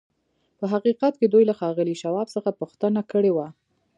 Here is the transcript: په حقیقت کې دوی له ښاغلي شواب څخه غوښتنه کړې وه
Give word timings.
په 0.57 0.65
حقیقت 0.73 1.13
کې 1.19 1.27
دوی 1.33 1.43
له 1.49 1.53
ښاغلي 1.59 1.95
شواب 2.03 2.27
څخه 2.35 2.49
غوښتنه 2.59 3.01
کړې 3.11 3.31
وه 3.33 3.47